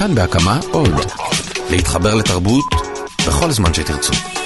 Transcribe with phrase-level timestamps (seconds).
[0.00, 1.00] כאן בהקמה עוד.
[1.70, 2.64] להתחבר לתרבות
[3.26, 4.39] בכל זמן שתרצו.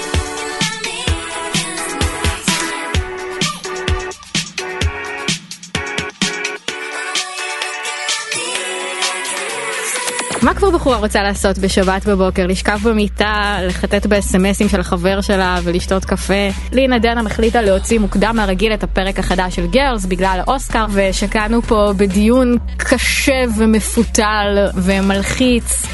[10.45, 12.47] מה כבר בחורה רוצה לעשות בשבת בבוקר?
[12.47, 16.49] לשכב במיטה, לחטט בסמסים של החבר שלה ולשתות קפה?
[16.71, 21.93] לינה דנם החליטה להוציא מוקדם מהרגיל את הפרק החדש של גרלס בגלל האוסקר ושקענו פה
[21.97, 25.85] בדיון קשה ומפותל ומלחיץ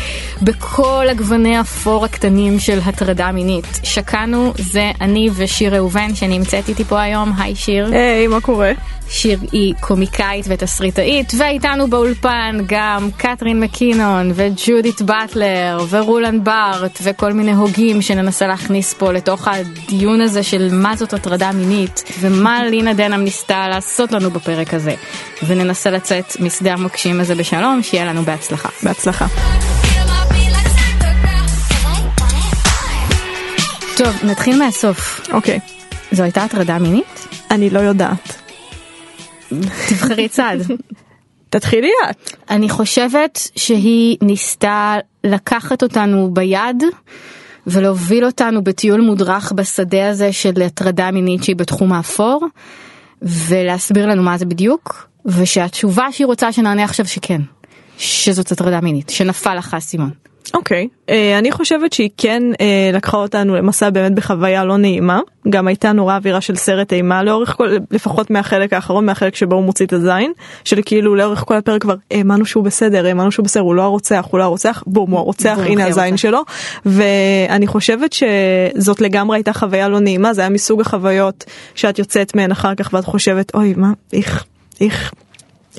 [0.42, 3.80] בכל הגווני האפור הקטנים של הטרדה מינית.
[3.84, 7.86] שקענו זה אני ושיר ראובן שנמצאת איתי פה היום, היי שיר.
[7.94, 8.72] היי, מה קורה?
[9.10, 17.54] שיר היא קומיקאית ותסריטאית, ואיתנו באולפן גם קתרין מקינון וג'ודית באטלר ורולן בארט וכל מיני
[17.54, 23.24] הוגים שננסה להכניס פה לתוך הדיון הזה של מה זאת הטרדה מינית ומה לינה דנאם
[23.24, 24.96] ניסתה לעשות לנו בפרק הזה.
[25.48, 28.70] וננסה לצאת משדה המוקשים הזה בשלום, שיהיה לנו בהצלחה.
[28.84, 29.26] בהצלחה.
[34.04, 35.22] טוב, נתחיל מהסוף.
[35.34, 35.60] אוקיי.
[36.12, 37.28] זו הייתה הטרדה מינית?
[37.52, 38.42] אני לא יודעת.
[39.90, 40.58] תבחרי צד.
[41.50, 42.36] תתחילי את.
[42.50, 46.84] אני חושבת שהיא ניסתה לקחת אותנו ביד
[47.68, 52.46] ולהוביל אותנו בטיול מודרך בשדה הזה של הטרדה מינית שהיא בתחום האפור
[53.22, 57.42] ולהסביר לנו מה זה בדיוק ושהתשובה שהיא רוצה שנענה עכשיו שכן,
[57.98, 60.12] שזאת הטרדה מינית, שנפל לך האסימון.
[60.54, 61.10] אוקיי, okay.
[61.10, 65.92] uh, אני חושבת שהיא כן uh, לקחה אותנו למסע באמת בחוויה לא נעימה, גם הייתה
[65.92, 69.94] נורא אווירה של סרט אימה לאורך כל, לפחות מהחלק האחרון, מהחלק שבו הוא מוציא את
[69.94, 70.32] הזין,
[70.64, 74.28] של כאילו לאורך כל הפרק כבר האמנו שהוא בסדר, האמנו שהוא בסדר, הוא לא הרוצח,
[74.32, 76.42] הוא לא הרוצח, בום, הוא הרוצח, הנה הזין שלו,
[76.86, 81.44] ואני חושבת שזאת לגמרי הייתה חוויה לא נעימה, זה היה מסוג החוויות
[81.76, 84.46] שאת יוצאת מהן אחר כך ואת חושבת, אוי מה, איך,
[84.82, 85.14] איך.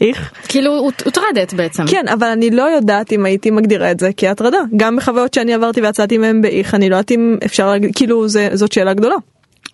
[0.00, 0.32] איך?
[0.48, 1.84] כאילו הוטרדת בעצם.
[1.86, 4.58] כן, אבל אני לא יודעת אם הייתי מגדירה את זה כהטרדה.
[4.76, 8.48] גם בחוויות שאני עברתי ויצאתי מהם באיך, אני לא יודעת אם אפשר להגיד, כאילו זה,
[8.52, 9.16] זאת שאלה גדולה.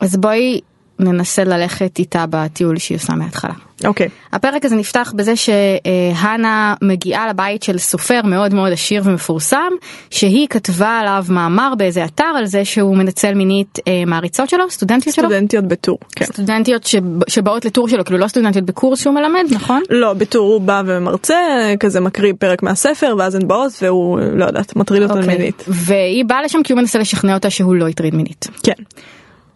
[0.00, 0.60] אז בואי
[0.98, 3.54] ננסה ללכת איתה בטיול שהיא עושה מההתחלה.
[3.84, 4.06] אוקיי.
[4.06, 4.10] Okay.
[4.32, 9.72] הפרק הזה נפתח בזה שהנה מגיעה לבית של סופר מאוד מאוד עשיר ומפורסם,
[10.10, 15.14] שהיא כתבה עליו מאמר באיזה אתר על זה שהוא מנצל מינית אה, מעריצות שלו, סטודנטיות
[15.14, 15.24] שלו?
[15.24, 16.24] סטודנטיות בטור, כן.
[16.24, 16.88] סטודנטיות
[17.28, 19.82] שבאות לטור שלו, כאילו לא סטודנטיות בקורס שהוא מלמד, נכון?
[19.90, 21.36] לא, בטור הוא בא ומרצה,
[21.80, 25.16] כזה מקריא פרק מהספר, ואז הן באות והוא, לא יודעת, מטריד אותה okay.
[25.16, 25.36] אוקיי.
[25.36, 25.64] מינית.
[25.68, 28.48] והיא באה לשם כי הוא מנסה לשכנע אותה שהוא לא הטריד מינית.
[28.62, 28.72] כן.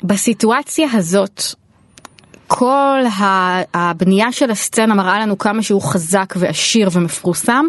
[0.04, 1.42] בסיטואציה הזאת
[2.54, 3.02] כל
[3.74, 7.66] הבנייה של הסצנה מראה לנו כמה שהוא חזק ועשיר ומפורסם,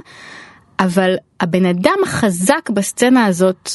[0.79, 3.69] אבל הבן אדם החזק בסצנה הזאת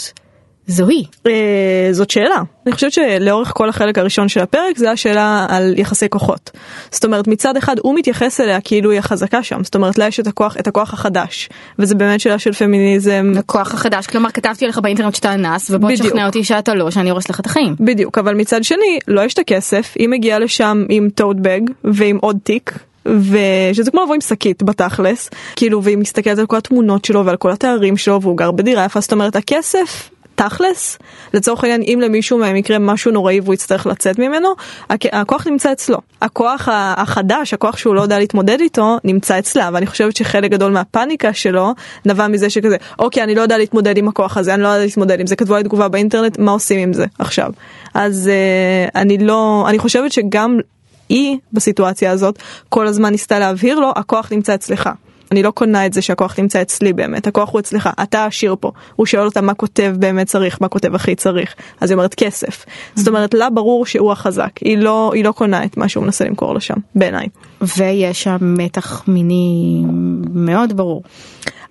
[0.68, 1.04] זוהי.
[1.26, 2.42] אה, זאת שאלה.
[2.66, 6.50] אני חושבת שלאורך כל החלק הראשון של הפרק זה השאלה על יחסי כוחות.
[6.90, 9.64] זאת אומרת מצד אחד הוא מתייחס אליה כאילו היא החזקה שם.
[9.64, 11.48] זאת אומרת לה יש את הכוח, את הכוח החדש.
[11.78, 13.32] וזה באמת שאלה של פמיניזם.
[13.38, 17.30] הכוח החדש, כלומר כתבתי לך באינטרנט שאתה אנס ובוא תשכנע אותי שאתה לא, שאני הורס
[17.30, 17.76] לך את החיים.
[17.80, 22.18] בדיוק, אבל מצד שני לא יש את הכסף, היא מגיעה לשם עם טוט בג ועם
[22.20, 27.26] עוד תיק ושזה כמו לבוא עם שקית בתכלס כאילו והיא מסתכלת על כל התמונות שלו
[27.26, 30.98] ועל כל התארים שלו והוא גר בדירה יפה זאת אומרת הכסף תכלס,
[31.34, 34.48] לצורך העניין אם למישהו מהם יקרה משהו נוראי והוא יצטרך לצאת ממנו,
[34.90, 35.98] הכוח נמצא אצלו.
[36.22, 41.32] הכוח החדש, הכוח שהוא לא יודע להתמודד איתו, נמצא אצלה, ואני חושבת שחלק גדול מהפאניקה
[41.32, 41.74] שלו
[42.06, 45.20] נבע מזה שכזה, אוקיי, אני לא יודע להתמודד עם הכוח הזה, אני לא יודע להתמודד
[45.20, 47.50] עם זה, כתבו לי תגובה באינטרנט, מה עושים עם זה עכשיו?
[47.94, 50.58] אז אה, אני לא, אני חושבת שגם
[51.08, 52.38] היא בסיטואציה הזאת
[52.68, 54.90] כל הזמן ניסתה להבהיר לו, הכוח נמצא אצלך.
[55.32, 58.72] אני לא קונה את זה שהכוח נמצא אצלי באמת, הכוח הוא אצלך, אתה עשיר פה.
[58.96, 61.54] הוא שואל אותה מה כותב באמת צריך, מה כותב הכי צריך.
[61.80, 62.64] אז היא אומרת כסף.
[62.94, 66.24] זאת אומרת, לה ברור שהוא החזק, היא לא, היא לא קונה את מה שהוא מנסה
[66.24, 67.26] למכור לו שם, בעיניי.
[67.76, 69.82] ויש שם מתח מיני
[70.34, 71.02] מאוד ברור.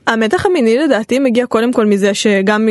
[0.07, 2.67] המתח המיני לדעתי מגיע קודם כל מזה שגם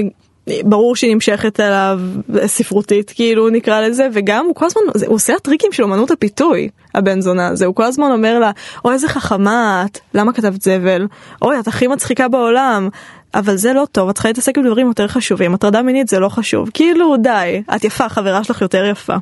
[0.65, 2.01] ברור שהיא נמשכת אליו
[2.47, 7.21] ספרותית כאילו נקרא לזה וגם הוא כל הזמן הוא עושה הטריקים של אמנות הפיתוי הבן
[7.21, 8.51] זונה הזה הוא כל הזמן אומר לה
[8.85, 11.07] אוי איזה חכמה את למה כתבת זבל
[11.43, 12.89] אוי את הכי מצחיקה בעולם
[13.35, 16.71] אבל זה לא טוב את צריכה להתעסק בדברים יותר חשובים הטרדה מינית זה לא חשוב
[16.75, 19.15] כאילו די את יפה חברה שלך יותר יפה.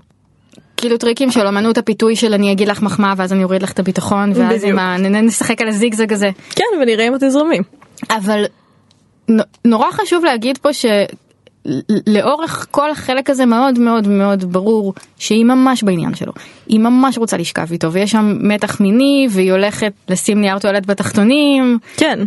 [0.76, 3.78] כאילו טריקים של אמנות הפיתוי של אני אגיד לך מחמאה ואז אני אוריד לך את
[3.78, 4.96] הביטחון ואז עם ה...
[4.98, 6.30] נשחק על הזיגזג הזה.
[6.50, 7.58] כן ונראה אם את תזרמי.
[8.10, 8.44] אבל
[9.64, 16.14] נורא חשוב להגיד פה שלאורך כל החלק הזה מאוד מאוד מאוד ברור שהיא ממש בעניין
[16.14, 16.32] שלו.
[16.66, 21.78] היא ממש רוצה לשכב איתו ויש שם מתח מיני והיא הולכת לשים נייר טואלט בתחתונים.
[21.96, 22.18] כן.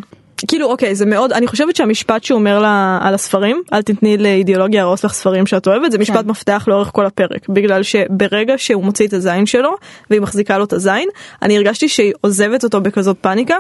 [0.48, 4.82] כאילו אוקיי זה מאוד אני חושבת שהמשפט שהוא אומר לה על הספרים אל תתני לאידיאולוגיה
[4.82, 6.30] הרוס לך ספרים שאת אוהבת זה משפט כן.
[6.30, 9.76] מפתח לאורך כל הפרק בגלל שברגע שהוא מוציא את הזין שלו
[10.10, 11.10] והיא מחזיקה לו את הזין
[11.42, 13.56] אני הרגשתי שהיא עוזבת אותו בכזאת פאניקה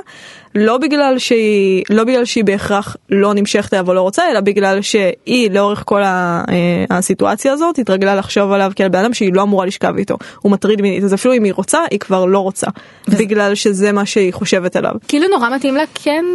[0.60, 4.82] לא בגלל שהיא לא בגלל שהיא בהכרח לא נמשכת אליו או לא רוצה אלא בגלל
[4.82, 9.42] שהיא לאורך כל ה, אה, הסיטואציה הזאת התרגלה לחשוב עליו כעל בן אדם שהיא לא
[9.42, 12.68] אמורה לשכב איתו הוא מטריד מינית אז אפילו אם היא רוצה היא כבר לא רוצה
[13.10, 14.94] בגלל שזה מה שהיא חושבת עליו.
[15.08, 16.26] כאילו נורא מתאים לה כן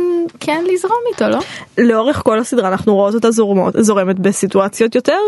[0.41, 1.39] כן לזרום איתו לא?
[1.79, 5.19] לאורך כל הסדרה אנחנו רואות אותה זורמות זורמת בסיטואציות יותר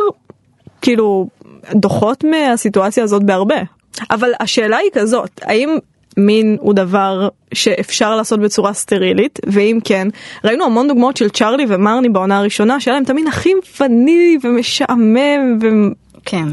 [0.82, 1.28] כאילו
[1.74, 3.62] דוחות מהסיטואציה הזאת בהרבה.
[4.10, 5.78] אבל השאלה היא כזאת האם
[6.16, 10.08] מין הוא דבר שאפשר לעשות בצורה סטרילית ואם כן
[10.44, 15.58] ראינו המון דוגמאות של צ'ארלי ומרני בעונה הראשונה שהיה להם את המין הכי פנילי ומשעמם
[15.62, 15.66] ו...
[16.24, 16.48] כן.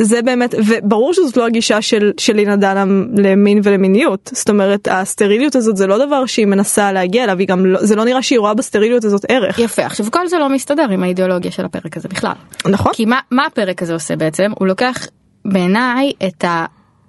[0.00, 5.56] זה באמת וברור שזאת לא הגישה של של לינה דנהאם למין ולמיניות זאת אומרת הסטריליות
[5.56, 8.38] הזאת זה לא דבר שהיא מנסה להגיע אליו היא גם לא, זה לא נראה שהיא
[8.38, 9.58] רואה בסטריליות הזאת ערך.
[9.58, 12.32] יפה עכשיו כל זה לא מסתדר עם האידיאולוגיה של הפרק הזה בכלל.
[12.66, 12.92] נכון.
[12.94, 15.06] כי מה, מה הפרק הזה עושה בעצם הוא לוקח
[15.44, 16.44] בעיניי את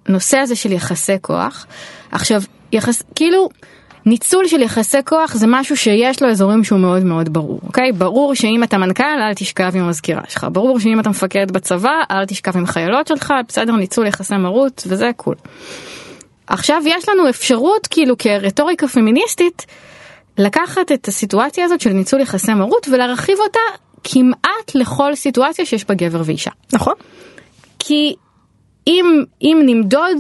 [0.10, 1.66] הנושא הזה של יחסי כוח
[2.12, 2.42] עכשיו
[2.72, 3.50] יחס כאילו.
[4.06, 7.92] ניצול של יחסי כוח זה משהו שיש לו אזורים שהוא מאוד מאוד ברור, אוקיי?
[7.92, 12.26] ברור שאם אתה מנכ"ל אל תשכב עם המזכירה שלך, ברור שאם אתה מפקד בצבא אל
[12.26, 15.36] תשכב עם חיילות שלך, בסדר ניצול יחסי מרות וזה קול.
[16.48, 19.66] עכשיו יש לנו אפשרות כאילו כרטוריקה פמיניסטית
[20.38, 23.60] לקחת את הסיטואציה הזאת של ניצול יחסי מרות ולהרחיב אותה
[24.04, 26.52] כמעט לכל סיטואציה שיש בה גבר ואישה.
[26.74, 26.94] נכון.
[27.80, 28.16] כי
[28.90, 30.18] אם, אם נמדוד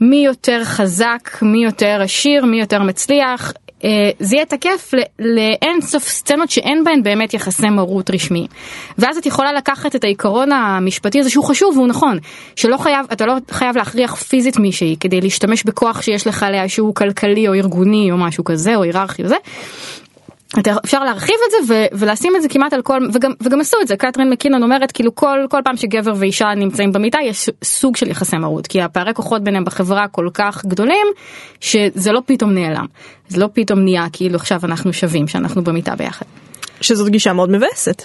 [0.00, 3.52] מי יותר חזק, מי יותר עשיר, מי יותר מצליח,
[3.84, 8.46] אה, זה יהיה תקף לאין סוף סצנות שאין בהן באמת יחסי מרות רשמיים.
[8.98, 12.18] ואז את יכולה לקחת את העיקרון המשפטי הזה שהוא חשוב והוא נכון,
[12.56, 16.94] שלא חייב, אתה לא חייב להכריח פיזית מישהי כדי להשתמש בכוח שיש לך עליה שהוא
[16.94, 19.36] כלכלי או ארגוני או משהו כזה או היררכי וזה.
[20.84, 23.88] אפשר להרחיב את זה ו- ולשים את זה כמעט על כל וגם וגם עשו את
[23.88, 28.10] זה קתרין מקינון אומרת כאילו כל כל פעם שגבר ואישה נמצאים במיטה יש סוג של
[28.10, 31.06] יחסי מרות כי הפערי כוחות ביניהם בחברה כל כך גדולים
[31.60, 32.86] שזה לא פתאום נעלם
[33.28, 36.26] זה לא פתאום נהיה כאילו עכשיו אנחנו שווים שאנחנו במיטה ביחד.
[36.80, 38.02] שזאת גישה מאוד מבאסת.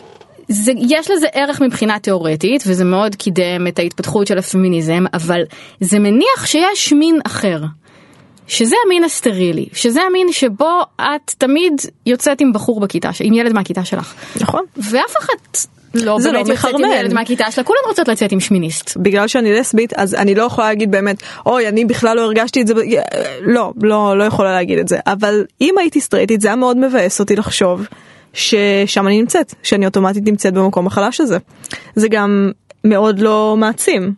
[0.48, 5.42] זה, יש לזה ערך מבחינה תיאורטית וזה מאוד קידם את ההתפתחות של הפמיניזם אבל
[5.80, 7.62] זה מניח שיש מין אחר.
[8.48, 11.74] שזה המין הסטרילי, שזה המין שבו את תמיד
[12.06, 14.14] יוצאת עם בחור בכיתה, עם ילד מהכיתה שלך.
[14.42, 14.64] נכון.
[14.78, 15.58] ואף אחת
[15.94, 16.98] לא זה לא באמת יוצאת עם מחרמן.
[17.00, 18.98] ילד מהכיתה שלה, כולן רוצות לצאת עם שמיניסט.
[18.98, 22.68] בגלל שאני לסבית אז אני לא יכולה להגיד באמת אוי אני בכלל לא הרגשתי את
[22.68, 22.80] זה ב-"
[23.42, 27.20] לא לא לא יכולה להגיד את זה אבל אם הייתי סטרייטית זה היה מאוד מבאס
[27.20, 27.88] אותי לחשוב
[28.34, 31.38] ששם אני נמצאת שאני אוטומטית נמצאת במקום החלש הזה
[31.96, 32.52] זה גם
[32.84, 34.14] מאוד לא מעצים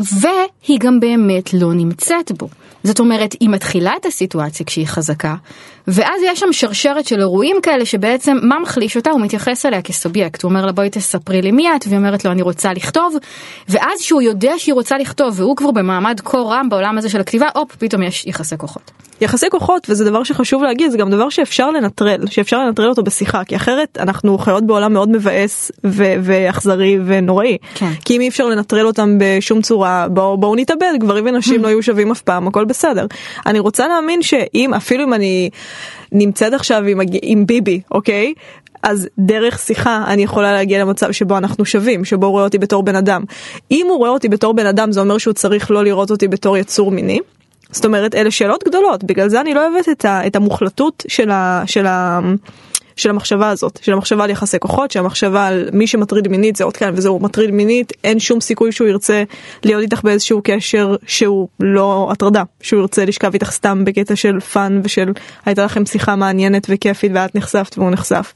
[0.00, 2.48] והיא גם באמת לא נמצאת בו.
[2.84, 5.34] זאת אומרת, היא מתחילה את הסיטואציה כשהיא חזקה,
[5.88, 9.10] ואז יש שם שרשרת של אירועים כאלה שבעצם מה מחליש אותה?
[9.10, 12.32] הוא מתייחס אליה כסובייקט, הוא אומר לה בואי תספרי לי מי את, והיא אומרת לו
[12.32, 13.16] אני רוצה לכתוב,
[13.68, 17.48] ואז שהוא יודע שהיא רוצה לכתוב והוא כבר במעמד כה רם בעולם הזה של הכתיבה,
[17.54, 18.90] הופ, פתאום יש יחסי כוחות.
[19.20, 23.44] יחסי כוחות וזה דבר שחשוב להגיד זה גם דבר שאפשר לנטרל שאפשר לנטרל אותו בשיחה
[23.44, 25.72] כי אחרת אנחנו חיות בעולם מאוד מבאס
[26.22, 27.90] ואכזרי ונוראי כן.
[28.04, 31.82] כי אם אי אפשר לנטרל אותם בשום צורה בואו בואו נתאבד גברים ונשים לא יהיו
[31.82, 33.06] שווים אף פעם הכל בסדר
[33.46, 35.50] אני רוצה להאמין שאם אפילו אם אני
[36.12, 38.34] נמצאת עכשיו עם, עם ביבי אוקיי.
[38.82, 42.82] אז דרך שיחה אני יכולה להגיע למצב שבו אנחנו שווים, שבו הוא רואה אותי בתור
[42.82, 43.24] בן אדם.
[43.70, 46.56] אם הוא רואה אותי בתור בן אדם זה אומר שהוא צריך לא לראות אותי בתור
[46.58, 47.20] יצור מיני.
[47.70, 51.30] זאת אומרת אלה שאלות גדולות בגלל זה אני לא אוהבת את, ה, את המוחלטות של,
[51.30, 52.20] ה, של, ה,
[52.96, 56.64] של המחשבה הזאת של המחשבה על יחסי כוחות של המחשבה על מי שמטריד מינית זה
[56.64, 59.22] עוד כאן וזהו מטריד מינית אין שום סיכוי שהוא ירצה
[59.64, 64.80] להיות איתך באיזשהו קשר שהוא לא הטרדה שהוא ירצה לשכב איתך סתם בקטע של fun
[64.84, 65.12] ושל
[65.46, 68.34] הייתה לכם שיחה מעניינת וכיפית ואת נחשפת והוא נחשף.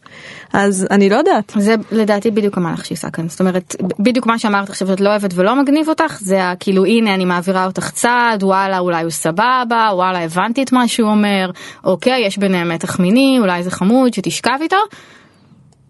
[0.52, 1.52] אז אני לא יודעת.
[1.56, 3.28] זה לדעתי בדיוק המהלך עושה כאן.
[3.28, 7.14] זאת אומרת בדיוק מה שאמרת עכשיו שאת לא אוהבת ולא מגניב אותך זה כאילו הנה
[7.14, 11.50] אני מעבירה אותך צעד וואלה אולי הוא סבבה וואלה הבנתי את מה שהוא אומר.
[11.84, 14.14] אוקיי יש ביניהם מתח מיני אולי זה חמוד
[14.48, 14.76] שתשכב איתו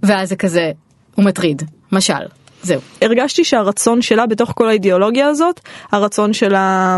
[0.03, 0.73] ואז זה כזה
[1.15, 1.63] הוא מטריד
[1.93, 2.15] משל
[2.63, 5.61] זהו הרגשתי שהרצון שלה בתוך כל האידיאולוגיה הזאת,
[5.93, 6.97] הרצון שלה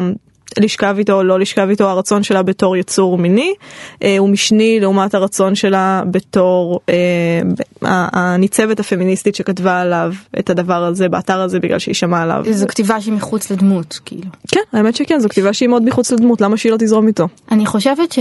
[0.59, 3.55] לשכב איתו או לא לשכב איתו, הרצון שלה בתור יצור מיני,
[4.03, 11.09] אה, הוא משני לעומת הרצון שלה בתור אה, הניצבת הפמיניסטית שכתבה עליו את הדבר הזה
[11.09, 12.45] באתר הזה בגלל שהיא שמעה עליו.
[12.51, 16.41] זו כתיבה שהיא מחוץ לדמות כאילו כן, האמת שכן, זו כתיבה שהיא מאוד מחוץ לדמות,
[16.41, 17.29] למה שהיא לא תזרום איתו?
[17.53, 18.13] אני חושבת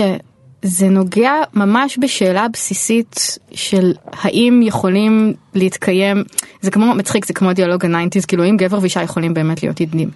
[0.66, 6.24] שזה נוגע ממש בשאלה בסיסית של האם יכולים להתקיים,
[6.62, 9.82] זה כמו מצחיק, זה כמו דיאלוג ה nineties, כאילו האם גבר ואישה יכולים באמת להיות
[9.82, 10.10] ידידים.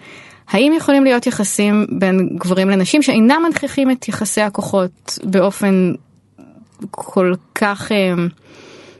[0.49, 5.93] האם יכולים להיות יחסים בין גברים לנשים שאינם מנכיחים את יחסי הכוחות באופן
[6.91, 8.13] כל כך אה,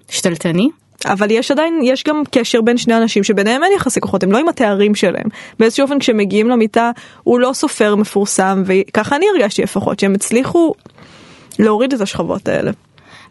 [0.10, 0.70] שתלטני?
[1.06, 4.38] אבל יש עדיין, יש גם קשר בין שני אנשים שביניהם אין יחסי כוחות, הם לא
[4.38, 5.28] עם התארים שלהם.
[5.60, 6.92] באיזשהו אופן כשמגיעים למיטה
[7.24, 10.74] הוא לא סופר מפורסם, וככה אני הרגשתי לפחות, שהם הצליחו
[11.60, 12.72] להוריד את השכבות האלה.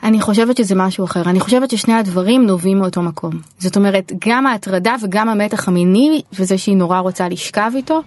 [0.03, 3.33] אני חושבת שזה משהו אחר, אני חושבת ששני הדברים נובעים מאותו מקום.
[3.59, 8.03] זאת אומרת, גם ההטרדה וגם המתח המיני, וזה שהיא נורא רוצה לשכב איתו,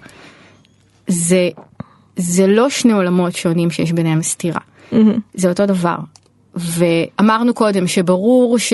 [1.08, 1.50] זה,
[2.18, 4.62] זה לא שני עולמות שונים שיש ביניהם סתירה.
[5.34, 5.96] זה אותו דבר.
[6.56, 8.74] ואמרנו קודם שברור ש...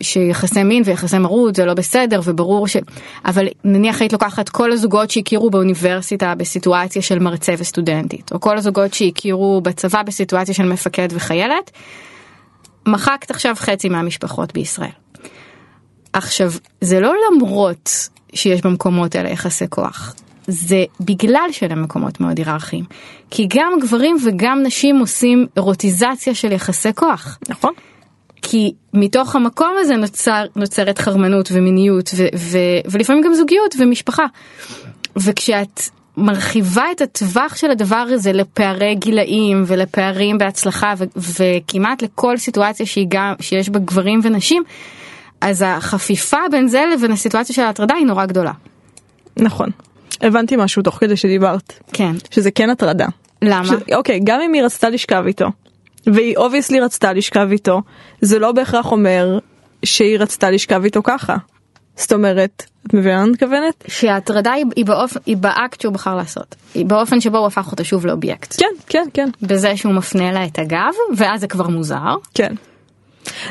[0.00, 2.76] שיחסי מין ויחסי מרות זה לא בסדר וברור ש...
[3.24, 8.94] אבל נניח היית לוקחת כל הזוגות שהכירו באוניברסיטה בסיטואציה של מרצה וסטודנטית או כל הזוגות
[8.94, 11.70] שהכירו בצבא בסיטואציה של מפקד וחיילת.
[12.86, 14.90] מחקת עכשיו חצי מהמשפחות בישראל.
[16.12, 17.90] עכשיו זה לא למרות
[18.34, 20.14] שיש במקומות האלה יחסי כוח
[20.50, 22.84] זה בגלל שאלה מקומות מאוד היררכיים.
[23.30, 27.38] כי גם גברים וגם נשים עושים אירוטיזציה של יחסי כוח.
[27.48, 27.72] נכון.
[28.42, 32.58] כי מתוך המקום הזה נוצר, נוצרת חרמנות ומיניות ו, ו,
[32.90, 34.24] ולפעמים גם זוגיות ומשפחה.
[35.16, 35.80] וכשאת
[36.16, 43.06] מרחיבה את הטווח של הדבר הזה לפערי גילאים ולפערים בהצלחה ו, וכמעט לכל סיטואציה שהיא
[43.08, 44.62] גם, שיש בה גברים ונשים,
[45.40, 48.52] אז החפיפה בין זה לבין הסיטואציה של ההטרדה היא נורא גדולה.
[49.36, 49.70] נכון.
[50.22, 51.72] הבנתי משהו תוך כדי שדיברת.
[51.92, 52.12] כן.
[52.30, 53.06] שזה כן הטרדה.
[53.42, 53.64] למה?
[53.64, 53.70] ש...
[53.94, 55.46] אוקיי, גם אם היא רצתה לשכב איתו,
[56.06, 57.82] והיא obviously רצתה לשכב איתו,
[58.20, 59.38] זה לא בהכרח אומר
[59.84, 61.36] שהיא רצתה לשכב איתו ככה.
[61.96, 63.84] זאת אומרת, את מבינה מה אני מתכוונת?
[63.88, 65.16] שההטרדה היא, היא, באופ...
[65.26, 66.54] היא באקט שהוא בחר לעשות.
[66.74, 68.54] היא באופן שבו הוא הפך אותה שוב לאובייקט.
[68.58, 69.28] כן, כן, כן.
[69.42, 72.14] בזה שהוא מפנה לה את הגב, ואז זה כבר מוזר.
[72.34, 72.54] כן.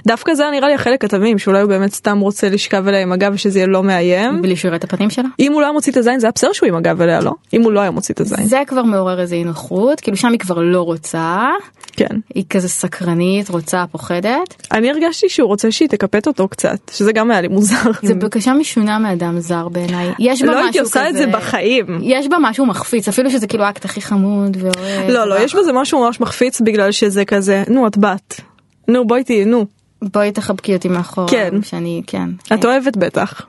[0.08, 3.32] דווקא זה נראה לי החלק התמים שאולי הוא באמת סתם רוצה לשכב אליה עם הגב
[3.34, 4.42] ושזה יהיה לא מאיים.
[4.42, 5.28] בלי שהוא יראה את הפנים שלה?
[5.40, 7.32] אם הוא לא היה מוציא את הזין זה היה בסדר שהוא עם הגב אליה לא?
[7.54, 8.46] אם הוא לא היה מוציא את הזין.
[8.46, 11.48] זה כבר מעורר איזה אי נוחות, כאילו שם היא כבר לא רוצה.
[11.92, 12.16] כן.
[12.36, 14.68] היא כזה סקרנית, רוצה, פוחדת.
[14.72, 17.92] אני הרגשתי שהוא רוצה שהיא תקפט אותו קצת, שזה גם היה לי מוזר.
[18.02, 20.12] זה בקשה משונה מאדם זר בעיניי.
[20.20, 21.10] יש בה לא משהו הייתי עושה כזה...
[21.10, 21.86] את זה בחיים.
[22.02, 25.10] יש בה משהו מחפיץ, אפילו שזה כאילו האקט הכי חמוד ואוהב.
[25.10, 28.42] לא, לא, יש בזה משהו ממש מחפיץ בגלל שזה כזה, נו את בת.
[28.88, 29.66] נו בואי תהיי, נו.
[30.02, 31.28] בואי תחבקי אותי מאחורה.
[31.28, 31.54] כן.
[31.64, 32.30] שאני, כן.
[32.54, 33.42] את אוהבת בטח.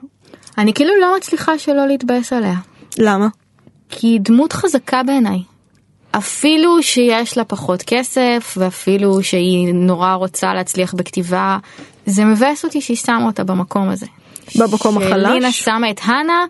[0.57, 2.55] אני כאילו לא מצליחה שלא להתבאס עליה.
[2.97, 3.27] למה?
[3.89, 5.43] כי היא דמות חזקה בעיניי.
[6.11, 11.57] אפילו שיש לה פחות כסף, ואפילו שהיא נורא רוצה להצליח בכתיבה,
[12.05, 14.05] זה מבאס אותי שהיא שמה אותה במקום הזה.
[14.55, 15.27] במקום החלש?
[15.27, 16.45] שלינה שמה את הנה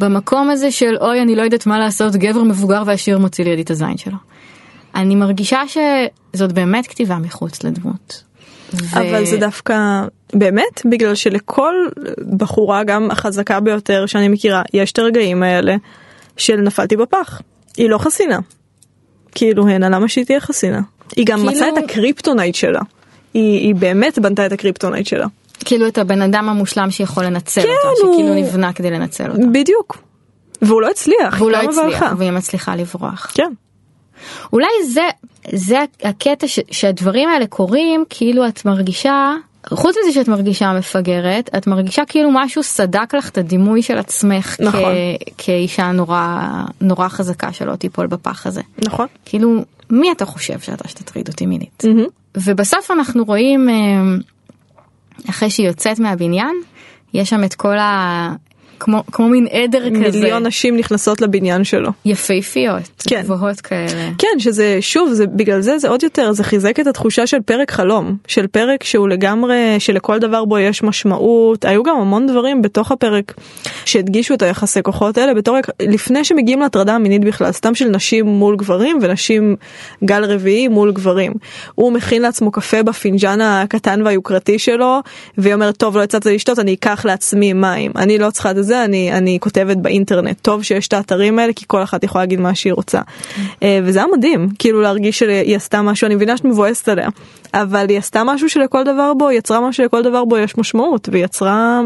[0.00, 3.70] במקום הזה של אוי אני לא יודעת מה לעשות, גבר מבוגר ועשיר מוציא לידי את
[3.70, 4.16] הזין שלו.
[4.94, 8.22] אני מרגישה שזאת באמת כתיבה מחוץ לדמות.
[8.74, 11.74] ו- אבל זה דווקא באמת בגלל שלכל
[12.36, 15.76] בחורה גם החזקה ביותר שאני מכירה יש את הרגעים האלה
[16.36, 17.40] של נפלתי בפח.
[17.76, 18.38] היא לא חסינה.
[19.34, 20.80] כאילו הנה למה שהיא תהיה חסינה.
[21.16, 22.80] היא גם כאילו- מצאה את הקריפטונייט שלה.
[23.34, 25.26] היא, היא באמת בנתה את הקריפטונייט שלה.
[25.64, 29.42] כאילו את הבן אדם המושלם שיכול לנצל כן, אותו, הוא- שכאילו נבנה כדי לנצל אותו.
[29.52, 29.98] בדיוק.
[30.62, 31.34] והוא לא הצליח.
[31.38, 32.02] והוא לא הצליח.
[32.18, 33.30] והיא מצליחה לברוח.
[33.34, 33.52] כן.
[34.52, 35.08] אולי זה,
[35.52, 39.34] זה הקטע ש, שהדברים האלה קורים, כאילו את מרגישה,
[39.68, 44.56] חוץ מזה שאת מרגישה מפגרת, את מרגישה כאילו משהו סדק לך את הדימוי של עצמך
[44.60, 44.82] נכון.
[44.82, 46.38] כ, כאישה נורא,
[46.80, 48.62] נורא חזקה שלא תיפול בפח הזה.
[48.86, 49.06] נכון.
[49.24, 51.82] כאילו, מי אתה חושב שאתה שתטריד אותי מינית?
[51.84, 52.04] מהמם.
[52.36, 53.74] ובסוף אנחנו רואים, אה,
[55.30, 56.56] אחרי שהיא יוצאת מהבניין,
[57.14, 58.32] יש שם את כל ה...
[58.80, 60.18] כמו, כמו מין עדר כזה.
[60.18, 61.90] מיליון נשים נכנסות לבניין שלו.
[62.04, 63.22] יפהפיות, כן.
[63.22, 64.10] גבוהות כאלה.
[64.18, 67.70] כן שזה שוב זה בגלל זה זה עוד יותר זה חיזק את התחושה של פרק
[67.70, 72.92] חלום של פרק שהוא לגמרי שלכל דבר בו יש משמעות היו גם המון דברים בתוך
[72.92, 73.34] הפרק
[73.84, 78.56] שהדגישו את היחסי כוחות האלה בתור לפני שמגיעים להטרדה המינית בכלל סתם של נשים מול
[78.56, 79.56] גברים ונשים
[80.04, 81.32] גל רביעי מול גברים.
[81.74, 84.98] הוא מכין לעצמו קפה בפינג'אן הקטן והיוקרתי שלו
[85.38, 88.69] והיא אומרת טוב לא יצאת לשתות אני אקח לעצמי מים אני לא צריכה את זה
[88.76, 92.54] אני אני כותבת באינטרנט טוב שיש את האתרים האלה כי כל אחת יכולה להגיד מה
[92.54, 93.00] שהיא רוצה.
[93.62, 97.08] אה, וזה היה מדהים כאילו להרגיש שהיא עשתה משהו אני מבינה שאת מבואסת עליה
[97.54, 101.24] אבל היא עשתה משהו שלכל דבר בו יצרה משהו שלכל דבר בו יש משמעות והיא
[101.24, 101.80] יצרה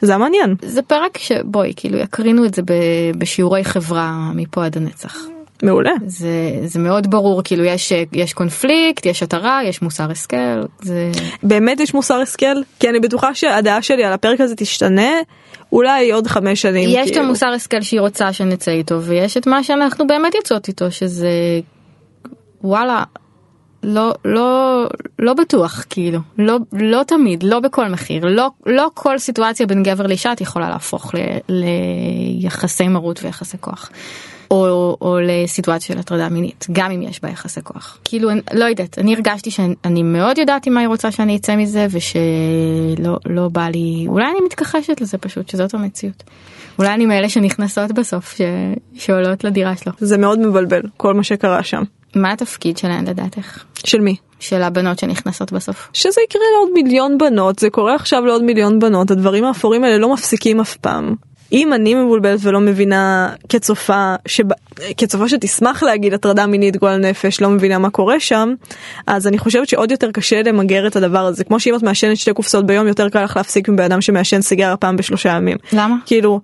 [0.00, 0.54] זה מעניין.
[0.62, 2.62] זה פרק שבואי כאילו יקרינו את זה
[3.18, 5.16] בשיעורי חברה מפה עד הנצח.
[5.62, 5.92] מעולה.
[6.06, 6.30] זה
[6.64, 11.10] זה מאוד ברור כאילו יש יש קונפליקט יש התרה יש מוסר השכל זה
[11.42, 15.10] באמת יש מוסר השכל כי אני בטוחה שהדעה שלי על הפרק הזה תשתנה
[15.72, 16.88] אולי עוד חמש שנים.
[16.88, 17.24] יש את כאילו.
[17.24, 21.30] המוסר השכל שהיא רוצה שנצא איתו ויש את מה שאנחנו באמת יוצאות איתו שזה
[22.64, 23.04] וואלה
[23.82, 24.86] לא לא
[25.18, 30.06] לא בטוח כאילו לא לא תמיד לא בכל מחיר לא לא כל סיטואציה בין גבר
[30.06, 33.90] לאישה את יכולה להפוך ל, ליחסי מרות ויחסי כוח.
[34.50, 38.64] או, או לסיטואציה של הטרדה מינית גם אם יש בה יחסי כוח כאילו אני, לא
[38.64, 43.68] יודעת אני הרגשתי שאני מאוד יודעת מה היא רוצה שאני אצא מזה ושלא לא בא
[43.68, 46.22] לי אולי אני מתכחשת לזה פשוט שזאת המציאות.
[46.78, 48.40] אולי אני מאלה שנכנסות בסוף ש...
[48.94, 49.92] שעולות לדירה שלו.
[49.98, 51.82] זה מאוד מבלבל כל מה שקרה שם.
[52.14, 53.64] מה התפקיד שלהן לדעתך?
[53.84, 54.16] של מי?
[54.40, 55.90] של הבנות שנכנסות בסוף.
[55.92, 60.12] שזה יקרה לעוד מיליון בנות, זה קורה עכשיו לעוד מיליון בנות, הדברים האפורים האלה לא
[60.12, 61.14] מפסיקים אף פעם.
[61.52, 64.44] אם אני מבולבלת ולא מבינה כצופה, שב...
[64.96, 68.54] כצופה שתשמח להגיד הטרדה מינית גועל נפש, לא מבינה מה קורה שם,
[69.06, 71.44] אז אני חושבת שעוד יותר קשה למגר את הדבר הזה.
[71.44, 74.76] כמו שאם את מעשנת שתי קופסאות ביום, יותר קל לך להפסיק מבן אדם שמעשן סיגריה
[74.76, 75.56] פעם בשלושה ימים.
[75.72, 75.96] למה?
[76.06, 76.40] כאילו,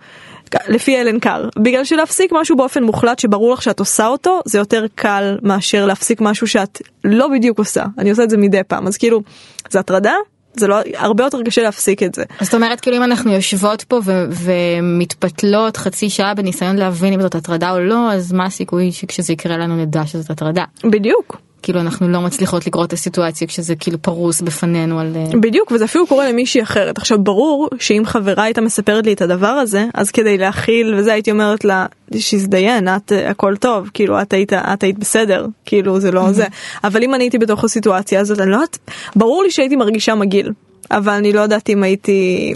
[0.68, 4.86] לפי אלן קאר, בגלל שלהפסיק משהו באופן מוחלט שברור לך שאת עושה אותו, זה יותר
[4.94, 7.84] קל מאשר להפסיק משהו שאת לא בדיוק עושה.
[7.98, 9.22] אני עושה את זה מדי פעם, אז כאילו,
[9.70, 10.14] זה הטרדה?
[10.60, 12.24] זה לא הרבה יותר קשה להפסיק את זה.
[12.40, 17.34] זאת אומרת כאילו אם אנחנו יושבות פה ו- ומתפתלות חצי שעה בניסיון להבין אם זאת
[17.34, 20.64] הטרדה או לא אז מה הסיכוי שכשזה יקרה לנו נדע שזאת הטרדה.
[20.84, 21.45] בדיוק.
[21.66, 25.16] כאילו אנחנו לא מצליחות לקרוא את הסיטואציה כשזה כאילו פרוס בפנינו על...
[25.16, 29.22] אה, בדיוק וזה אפילו קורה למישהי אחרת עכשיו ברור שאם חברה הייתה מספרת לי את
[29.22, 34.22] הדבר הזה אז כדי להכיל וזה הייתי אומרת לה שיזדיין את אה, הכל טוב כאילו
[34.22, 36.46] את היית את היית בסדר כאילו זה לא זה
[36.84, 38.78] אבל אם אני הייתי בתוך הסיטואציה הזאת אני לא יודעת
[39.16, 40.52] ברור לי שהייתי מרגישה מגעיל
[40.90, 42.54] אבל אני לא יודעת אם הייתי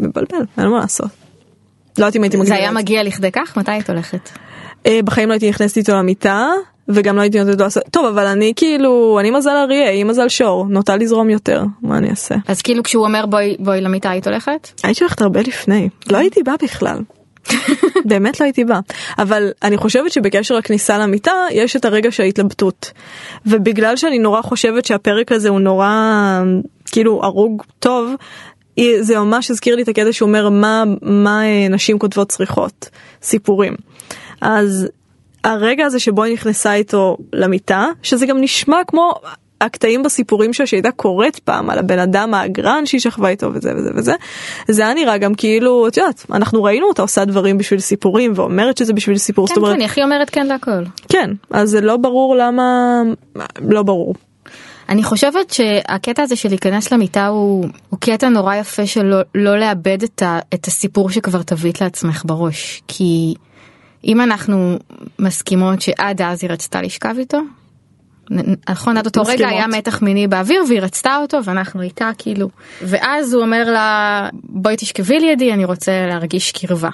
[0.00, 1.06] מבלבל אין מה לעשות.
[1.98, 2.78] לא יודעת אם הייתי זה מגעילה היה זה.
[2.78, 3.56] מגיע לכדי כך?
[3.56, 4.30] מתי היית הולכת?
[4.86, 6.48] אה, בחיים לא הייתי נכנסת איתו למיטה
[6.88, 10.28] וגם לא הייתי נותנת לו לעשות טוב אבל אני כאילו אני מזל אריה היא מזל
[10.28, 12.34] שור נוטה לזרום יותר מה אני אעשה.
[12.48, 14.68] אז כאילו כשהוא אומר בואי בואי למיטה היית הולכת?
[14.82, 16.98] הייתי הולכת הרבה לפני לא הייתי באה בכלל.
[18.10, 18.80] באמת לא הייתי באה
[19.18, 22.92] אבל אני חושבת שבקשר לכניסה למיטה יש את הרגע של ההתלבטות
[23.46, 25.88] ובגלל שאני נורא חושבת שהפרק הזה הוא נורא
[26.92, 28.14] כאילו הרוג טוב
[29.00, 32.88] זה ממש הזכיר לי את הקטע שהוא אומר מה מה אה, נשים כותבות צריכות?
[33.22, 33.74] סיפורים.
[34.40, 34.88] אז
[35.44, 39.14] הרגע הזה שבו היא נכנסה איתו למיטה שזה גם נשמע כמו
[39.60, 43.90] הקטעים בסיפורים שלה שהייתה קוראת פעם על הבן אדם האגרן שהיא שכבה איתו וזה וזה
[43.94, 44.14] וזה
[44.68, 48.76] זה היה נראה גם כאילו את יודעת אנחנו ראינו אותה עושה דברים בשביל סיפורים ואומרת
[48.76, 49.46] שזה בשביל סיפור.
[49.46, 50.84] זאת כן אומרת כן, איך היא אומרת כן להכל.
[51.08, 53.02] כן אז זה לא ברור למה
[53.60, 54.14] לא ברור
[54.88, 59.58] אני חושבת שהקטע הזה של להיכנס למיטה הוא, הוא קטע נורא יפה של לא, לא
[59.58, 62.82] לאבד את, ה, את הסיפור שכבר תבית לעצמך בראש.
[62.88, 63.34] כי
[64.04, 64.78] אם אנחנו
[65.18, 67.38] מסכימות שעד אז היא רצתה לשכב איתו,
[68.68, 69.52] נכון עד אותו רגע מסכימות.
[69.52, 72.48] היה מתח מיני באוויר והיא רצתה אותו ואנחנו איתה כאילו
[72.82, 76.90] ואז הוא אומר לה בואי תשכבי לידי אני רוצה להרגיש קרבה.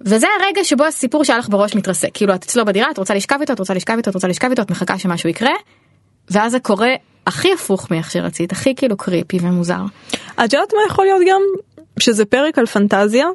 [0.00, 3.36] וזה הרגע שבו הסיפור שהיה לך בראש מתרסק כאילו את אצלו בדירה את רוצה לשכב
[3.40, 5.52] איתו את רוצה לשכב איתו את רוצה לשכב איתו את מחכה שמשהו יקרה.
[6.30, 6.94] ואז זה קורה
[7.26, 9.82] הכי הפוך מאיך שרצית הכי כאילו קריפי ומוזר.
[10.44, 11.40] את יודעת מה יכול להיות גם
[11.98, 13.26] שזה פרק על פנטזיה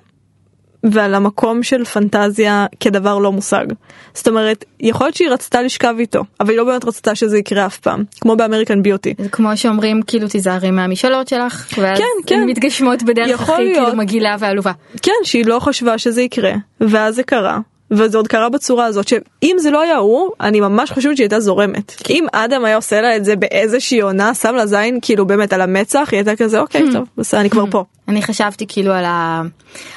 [0.92, 3.66] ועל המקום של פנטזיה כדבר לא מושג.
[4.14, 7.66] זאת אומרת יכול להיות שהיא רצתה לשכב איתו אבל היא לא באמת רצתה שזה יקרה
[7.66, 9.14] אף פעם כמו באמריקן ביוטי.
[9.18, 12.42] זה כמו שאומרים כאילו תיזהרי מהמשאלות שלך ואז כן, כן.
[12.42, 13.86] הן מתגשמות בדרך הכי להיות.
[13.86, 14.72] כאילו מגעילה ועלובה.
[15.02, 17.60] כן שהיא לא חשבה שזה יקרה ואז זה קרה
[17.92, 21.40] וזה עוד קרה בצורה הזאת שאם זה לא היה הוא אני ממש חושבת שהיא הייתה
[21.40, 25.54] זורמת אם אדם היה עושה לה את זה באיזושהי עונה שם לה זין כאילו באמת
[25.54, 27.84] על המצח היא הייתה כזה אוקיי טוב בסדר אני כבר פה.
[28.08, 29.42] אני חשבתי כאילו על, ה...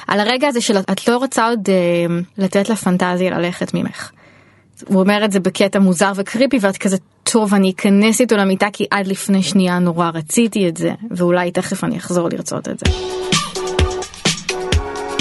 [0.07, 4.11] על הרגע הזה של את לא רוצה עוד אה, לתת לפנטזיה ללכת ממך.
[4.87, 8.85] הוא אומר את זה בקטע מוזר וקריפי ואת כזה טוב אני אכנס איתו למיטה כי
[8.91, 12.85] עד לפני שנייה נורא רציתי את זה ואולי תכף אני אחזור לרצות את זה.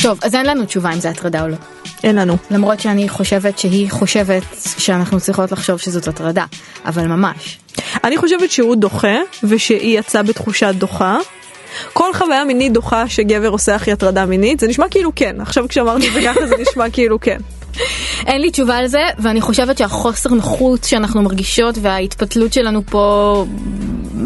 [0.03, 1.57] טוב אז אין לנו תשובה אם זה הטרדה או לא.
[2.05, 2.37] אין לנו.
[2.51, 4.43] למרות שאני חושבת שהיא חושבת
[4.79, 6.45] שאנחנו צריכות לחשוב שזאת הטרדה
[6.85, 7.59] אבל ממש.
[8.05, 11.19] אני חושבת שהוא דוחה ושהיא יצאה בתחושה דוחה.
[11.93, 16.09] כל חוויה מינית דוחה שגבר עושה הכי הטרדה מינית זה נשמע כאילו כן עכשיו כשאמרתי
[16.09, 17.39] את זה ככה זה נשמע כאילו כן.
[18.27, 23.45] אין לי תשובה על זה ואני חושבת שהחוסר נוחות שאנחנו מרגישות וההתפתלות שלנו פה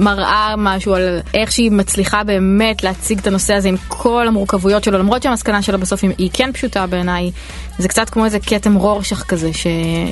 [0.02, 4.98] מראה משהו על איך שהיא מצליחה באמת להציג את הנושא הזה עם כל המורכבויות שלו
[4.98, 7.30] למרות שהמסקנה שלו בסוף היא כן פשוטה בעיניי
[7.78, 9.66] זה קצת כמו איזה כתם רורשך כזה ש...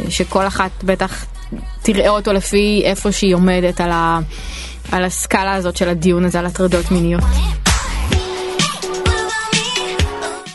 [0.09, 1.24] שכל אחת בטח
[1.83, 4.18] תראה אותו לפי איפה שהיא עומדת על, ה...
[4.92, 7.24] על הסקאלה הזאת של הדיון הזה על הטרדות מיניות.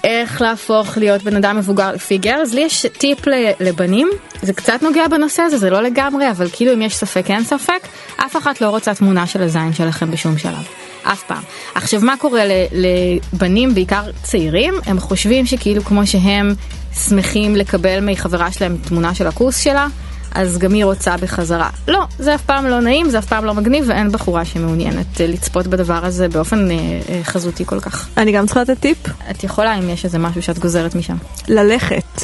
[0.06, 3.20] איך להפוך להיות בן אדם מבוגר לפי גרז, לי יש טיפ
[3.60, 4.10] לבנים,
[4.41, 7.88] זה קצת נוגע בנושא הזה, זה לא לגמרי, אבל כאילו אם יש ספק אין ספק,
[8.18, 10.68] אף אחת לא רוצה תמונה של הזין שלכם בשום שלב.
[11.04, 11.44] אף פעם.
[11.76, 16.54] עכשיו מה קורה לבנים, בעיקר צעירים, הם חושבים שכאילו כמו שהם
[17.08, 19.88] שמחים לקבל מחברה שלהם תמונה של הכוס שלה,
[20.36, 21.69] אז גם היא רוצה בחזרה.
[21.88, 25.28] לא, זה אף פעם לא נעים, זה אף פעם לא מגניב, ואין בחורה שמעוניינת אה,
[25.28, 26.76] לצפות בדבר הזה באופן אה,
[27.10, 28.08] אה, חזותי כל כך.
[28.17, 28.98] אני גם צריכה לתת טיפ
[29.32, 31.15] את יכולה אם יש איזה משהו שאת גוזרת משם.
[31.48, 32.21] ללכת.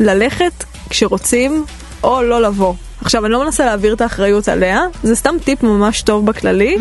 [0.00, 1.64] ללכת כשרוצים
[2.02, 2.74] או לא לבוא.
[3.00, 6.76] עכשיו אני לא מנסה להעביר את האחריות עליה זה סתם טיפ ממש טוב בכללי.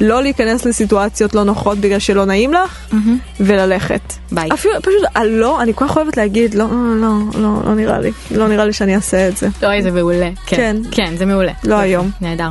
[0.00, 2.94] לא להיכנס לסיטואציות לא נוחות בגלל שלא נעים לך,
[3.40, 4.00] וללכת.
[4.32, 4.48] ביי.
[4.52, 8.48] אפילו פשוט הלא, אני כל כך אוהבת להגיד לא, לא, לא, לא נראה לי, לא
[8.48, 9.48] נראה לי שאני אעשה את זה.
[9.62, 10.30] אוי, זה מעולה.
[10.46, 10.76] כן.
[10.90, 11.52] כן, זה מעולה.
[11.64, 12.10] לא היום.
[12.20, 12.48] נהדר.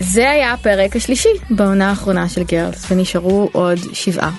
[0.00, 4.30] זה היה הפרק השלישי בעונה האחרונה של גרלס, ונשארו עוד שבעה.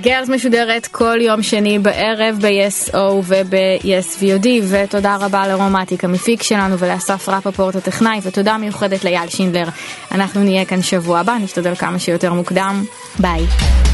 [0.00, 6.78] גרלס משודרת כל יום שני בערב ב-yes o וב-yes VOD ותודה רבה לרומטיק המפיק שלנו
[6.78, 9.68] ולאסף רפפורט הטכנאי ותודה מיוחדת לאייל שינדלר.
[10.12, 12.84] אנחנו נהיה כאן שבוע הבא, נשתדל כמה שיותר מוקדם.
[13.18, 13.85] ביי.